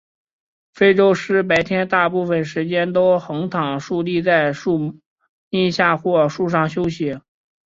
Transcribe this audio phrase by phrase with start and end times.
[0.73, 4.97] 非洲狮白天大部分时间都横躺竖卧在树
[5.51, 7.19] 荫下或树上休息。